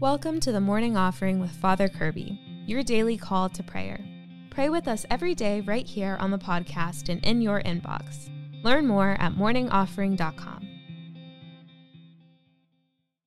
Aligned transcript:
Welcome 0.00 0.40
to 0.40 0.50
the 0.50 0.62
morning 0.62 0.96
offering 0.96 1.40
with 1.40 1.50
Father 1.50 1.86
Kirby, 1.86 2.40
your 2.64 2.82
daily 2.82 3.18
call 3.18 3.50
to 3.50 3.62
prayer. 3.62 4.00
Pray 4.48 4.70
with 4.70 4.88
us 4.88 5.04
every 5.10 5.34
day 5.34 5.60
right 5.60 5.86
here 5.86 6.16
on 6.18 6.30
the 6.30 6.38
podcast 6.38 7.10
and 7.10 7.22
in 7.22 7.42
your 7.42 7.60
inbox. 7.60 8.30
Learn 8.64 8.86
more 8.86 9.18
at 9.20 9.34
morningoffering.com. 9.34 10.68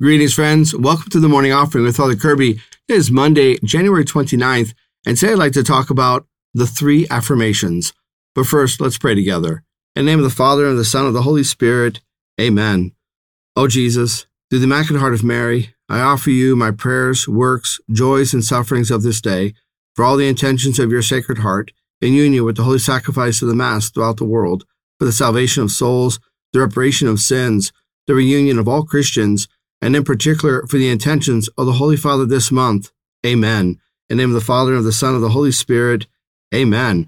Greetings, 0.00 0.32
friends. 0.32 0.74
Welcome 0.74 1.10
to 1.10 1.20
the 1.20 1.28
morning 1.28 1.52
offering 1.52 1.84
with 1.84 1.98
Father 1.98 2.16
Kirby. 2.16 2.52
It 2.88 2.94
is 2.94 3.10
Monday, 3.10 3.58
January 3.62 4.06
29th, 4.06 4.72
and 5.04 5.18
today 5.18 5.32
I'd 5.32 5.38
like 5.38 5.52
to 5.52 5.62
talk 5.62 5.90
about 5.90 6.26
the 6.54 6.66
three 6.66 7.06
affirmations. 7.10 7.92
But 8.34 8.46
first, 8.46 8.80
let's 8.80 8.96
pray 8.96 9.14
together. 9.14 9.62
In 9.94 10.06
the 10.06 10.10
name 10.10 10.20
of 10.20 10.24
the 10.24 10.30
Father, 10.30 10.66
and 10.68 10.78
the 10.78 10.86
Son, 10.86 11.02
and 11.02 11.08
of 11.08 11.14
the 11.14 11.20
Holy 11.20 11.44
Spirit, 11.44 12.00
amen. 12.40 12.92
O 13.56 13.68
Jesus, 13.68 14.24
through 14.48 14.60
the 14.60 14.64
Immaculate 14.64 15.00
Heart 15.00 15.12
of 15.12 15.22
Mary, 15.22 15.74
I 15.92 16.00
offer 16.00 16.30
you 16.30 16.56
my 16.56 16.70
prayers, 16.70 17.28
works, 17.28 17.78
joys, 17.90 18.32
and 18.32 18.42
sufferings 18.42 18.90
of 18.90 19.02
this 19.02 19.20
day 19.20 19.52
for 19.94 20.06
all 20.06 20.16
the 20.16 20.26
intentions 20.26 20.78
of 20.78 20.90
your 20.90 21.02
Sacred 21.02 21.40
Heart 21.40 21.70
in 22.00 22.14
union 22.14 22.46
with 22.46 22.56
the 22.56 22.62
holy 22.62 22.78
sacrifice 22.78 23.42
of 23.42 23.48
the 23.48 23.54
Mass 23.54 23.90
throughout 23.90 24.16
the 24.16 24.24
world 24.24 24.64
for 24.98 25.04
the 25.04 25.12
salvation 25.12 25.62
of 25.62 25.70
souls, 25.70 26.18
the 26.54 26.60
reparation 26.60 27.08
of 27.08 27.20
sins, 27.20 27.74
the 28.06 28.14
reunion 28.14 28.58
of 28.58 28.66
all 28.66 28.84
Christians, 28.84 29.48
and 29.82 29.94
in 29.94 30.02
particular 30.02 30.66
for 30.66 30.78
the 30.78 30.88
intentions 30.88 31.48
of 31.58 31.66
the 31.66 31.74
Holy 31.74 31.98
Father 31.98 32.24
this 32.24 32.50
month. 32.50 32.90
Amen. 33.26 33.78
In 34.08 34.16
the 34.16 34.22
name 34.22 34.30
of 34.30 34.34
the 34.34 34.40
Father, 34.40 34.70
and 34.70 34.78
of 34.78 34.84
the 34.84 34.92
Son, 34.92 35.10
and 35.10 35.16
of 35.16 35.22
the 35.22 35.28
Holy 35.28 35.52
Spirit. 35.52 36.06
Amen. 36.54 37.06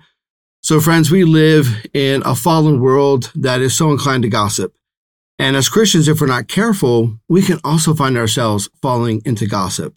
So, 0.63 0.79
friends, 0.79 1.11
we 1.11 1.25
live 1.25 1.87
in 1.95 2.23
a 2.27 2.35
fallen 2.35 2.81
world 2.81 3.33
that 3.35 3.63
is 3.63 3.75
so 3.75 3.91
inclined 3.91 4.25
to 4.25 4.29
gossip. 4.29 4.75
And 5.39 5.57
as 5.57 5.69
Christians, 5.69 6.07
if 6.07 6.21
we're 6.21 6.29
not 6.29 6.49
careful, 6.49 7.19
we 7.29 7.43
can 7.43 7.59
also 7.65 7.95
find 7.95 8.17
ourselves 8.17 8.69
falling 8.81 9.21
into 9.25 9.47
gossip. 9.47 9.95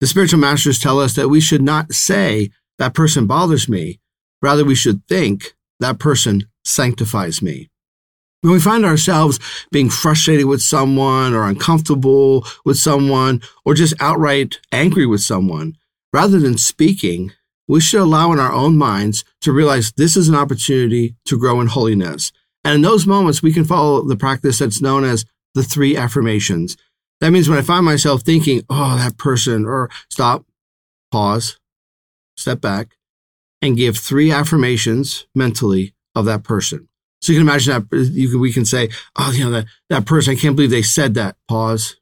The 0.00 0.06
spiritual 0.06 0.40
masters 0.40 0.78
tell 0.78 0.98
us 0.98 1.14
that 1.14 1.28
we 1.28 1.40
should 1.40 1.62
not 1.62 1.92
say, 1.92 2.50
that 2.78 2.94
person 2.94 3.26
bothers 3.26 3.68
me. 3.68 4.00
Rather, 4.40 4.64
we 4.64 4.74
should 4.74 5.06
think, 5.06 5.54
that 5.78 5.98
person 5.98 6.48
sanctifies 6.64 7.42
me. 7.42 7.70
When 8.40 8.52
we 8.52 8.60
find 8.60 8.84
ourselves 8.84 9.38
being 9.70 9.90
frustrated 9.90 10.46
with 10.46 10.62
someone 10.62 11.34
or 11.34 11.44
uncomfortable 11.44 12.44
with 12.64 12.76
someone 12.76 13.42
or 13.64 13.74
just 13.74 13.94
outright 14.00 14.58
angry 14.72 15.06
with 15.06 15.20
someone, 15.20 15.76
rather 16.12 16.40
than 16.40 16.58
speaking, 16.58 17.32
we 17.68 17.80
should 17.80 18.00
allow 18.00 18.32
in 18.32 18.40
our 18.40 18.52
own 18.52 18.76
minds 18.76 19.24
to 19.42 19.52
realize 19.52 19.92
this 19.92 20.16
is 20.16 20.28
an 20.28 20.34
opportunity 20.34 21.14
to 21.26 21.38
grow 21.38 21.60
in 21.60 21.68
holiness 21.68 22.32
and 22.64 22.76
in 22.76 22.82
those 22.82 23.06
moments, 23.06 23.42
we 23.42 23.52
can 23.52 23.64
follow 23.64 24.02
the 24.02 24.16
practice 24.16 24.58
that's 24.58 24.80
known 24.80 25.04
as 25.04 25.24
the 25.54 25.62
three 25.62 25.96
affirmations. 25.96 26.76
That 27.20 27.30
means 27.30 27.48
when 27.48 27.58
I 27.58 27.62
find 27.62 27.84
myself 27.84 28.22
thinking, 28.22 28.62
oh, 28.70 28.96
that 28.96 29.16
person, 29.16 29.64
or 29.64 29.90
stop, 30.08 30.44
pause, 31.10 31.58
step 32.36 32.60
back, 32.60 32.96
and 33.60 33.76
give 33.76 33.96
three 33.96 34.32
affirmations 34.32 35.26
mentally 35.34 35.94
of 36.14 36.24
that 36.26 36.42
person. 36.42 36.88
So 37.20 37.32
you 37.32 37.38
can 37.38 37.48
imagine 37.48 37.86
that 37.90 38.10
you 38.12 38.30
can, 38.30 38.40
we 38.40 38.52
can 38.52 38.64
say, 38.64 38.88
oh, 39.16 39.32
you 39.32 39.44
know, 39.44 39.50
that, 39.50 39.66
that 39.88 40.06
person, 40.06 40.32
I 40.32 40.36
can't 40.36 40.56
believe 40.56 40.70
they 40.70 40.82
said 40.82 41.14
that. 41.14 41.36
Pause. 41.48 41.96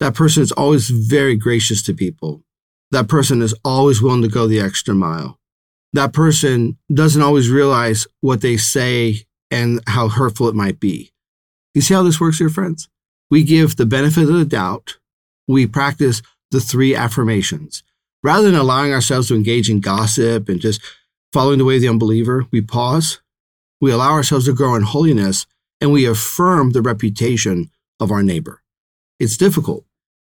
That 0.00 0.14
person 0.14 0.42
is 0.42 0.52
always 0.52 0.88
very 0.88 1.36
gracious 1.36 1.82
to 1.82 1.94
people. 1.94 2.42
That 2.90 3.08
person 3.08 3.42
is 3.42 3.54
always 3.64 4.00
willing 4.02 4.22
to 4.22 4.28
go 4.28 4.46
the 4.46 4.60
extra 4.60 4.94
mile 4.94 5.38
that 5.92 6.12
person 6.12 6.78
doesn't 6.92 7.22
always 7.22 7.50
realize 7.50 8.06
what 8.20 8.40
they 8.40 8.56
say 8.56 9.26
and 9.50 9.80
how 9.86 10.08
hurtful 10.08 10.48
it 10.48 10.54
might 10.54 10.80
be. 10.80 11.12
You 11.74 11.80
see 11.80 11.94
how 11.94 12.02
this 12.02 12.20
works 12.20 12.38
here, 12.38 12.48
friends? 12.48 12.88
We 13.30 13.44
give 13.44 13.76
the 13.76 13.86
benefit 13.86 14.24
of 14.24 14.34
the 14.34 14.44
doubt. 14.44 14.98
We 15.48 15.66
practice 15.66 16.22
the 16.50 16.60
three 16.60 16.94
affirmations. 16.94 17.82
Rather 18.22 18.50
than 18.50 18.60
allowing 18.60 18.92
ourselves 18.92 19.28
to 19.28 19.34
engage 19.34 19.68
in 19.68 19.80
gossip 19.80 20.48
and 20.48 20.60
just 20.60 20.80
following 21.32 21.58
the 21.58 21.64
way 21.64 21.76
of 21.76 21.80
the 21.80 21.88
unbeliever, 21.88 22.46
we 22.50 22.60
pause, 22.60 23.20
we 23.80 23.90
allow 23.90 24.12
ourselves 24.12 24.44
to 24.46 24.52
grow 24.52 24.74
in 24.74 24.82
holiness, 24.82 25.46
and 25.80 25.92
we 25.92 26.06
affirm 26.06 26.70
the 26.70 26.82
reputation 26.82 27.70
of 27.98 28.12
our 28.12 28.22
neighbor. 28.22 28.62
It's 29.18 29.36
difficult, 29.36 29.84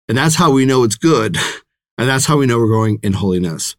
and 0.09 0.17
that's 0.17 0.35
how 0.35 0.51
we 0.51 0.65
know 0.65 0.83
it's 0.83 0.97
good, 0.97 1.37
and 1.97 2.09
that's 2.09 2.25
how 2.25 2.37
we 2.37 2.45
know 2.45 2.57
we're 2.57 2.67
growing 2.67 2.99
in 3.01 3.13
holiness. 3.13 3.75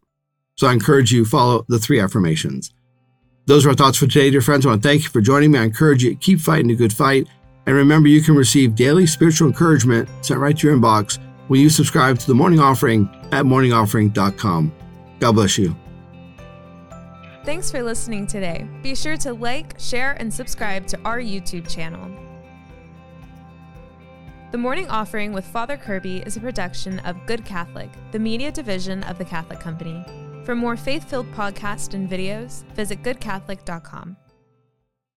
So 0.57 0.67
I 0.67 0.73
encourage 0.73 1.11
you 1.11 1.23
follow 1.23 1.65
the 1.67 1.77
three 1.77 1.99
affirmations. 1.99 2.73
Those 3.45 3.65
are 3.65 3.69
our 3.69 3.75
thoughts 3.75 3.97
for 3.97 4.07
today, 4.07 4.31
dear 4.31 4.41
friends. 4.41 4.65
I 4.65 4.69
want 4.69 4.81
to 4.81 4.89
thank 4.89 5.03
you 5.03 5.09
for 5.09 5.21
joining 5.21 5.51
me. 5.51 5.59
I 5.59 5.63
encourage 5.63 6.03
you 6.03 6.09
to 6.09 6.15
keep 6.15 6.39
fighting 6.39 6.71
a 6.71 6.75
good 6.75 6.91
fight. 6.91 7.27
And 7.67 7.75
remember, 7.75 8.09
you 8.09 8.21
can 8.21 8.35
receive 8.35 8.75
daily 8.75 9.05
spiritual 9.05 9.47
encouragement 9.47 10.09
sent 10.21 10.39
right 10.39 10.57
to 10.57 10.67
your 10.67 10.75
inbox 10.75 11.19
when 11.47 11.61
you 11.61 11.69
subscribe 11.69 12.17
to 12.19 12.27
the 12.27 12.33
morning 12.33 12.59
offering 12.59 13.07
at 13.31 13.45
morningoffering.com. 13.45 14.73
God 15.19 15.31
bless 15.33 15.57
you. 15.57 15.75
Thanks 17.45 17.71
for 17.71 17.81
listening 17.83 18.27
today. 18.27 18.67
Be 18.81 18.95
sure 18.95 19.15
to 19.17 19.33
like, 19.33 19.79
share, 19.79 20.13
and 20.13 20.33
subscribe 20.33 20.87
to 20.87 20.99
our 21.05 21.19
YouTube 21.19 21.69
channel. 21.69 22.11
The 24.51 24.57
Morning 24.57 24.89
Offering 24.89 25.33
with 25.33 25.45
Father 25.45 25.77
Kirby 25.77 26.23
is 26.25 26.35
a 26.35 26.39
production 26.39 26.99
of 26.99 27.25
Good 27.25 27.45
Catholic, 27.45 27.89
the 28.11 28.19
media 28.19 28.51
division 28.51 29.03
of 29.03 29.17
the 29.17 29.25
Catholic 29.25 29.59
Company. 29.59 30.03
For 30.47 30.55
more 30.55 30.77
faith 30.77 31.03
filled 31.09 31.29
podcasts 31.33 31.93
and 31.93 32.09
videos, 32.09 32.63
visit 32.73 33.03
goodcatholic.com. 33.03 34.15